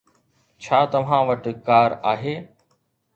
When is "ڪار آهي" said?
1.67-2.33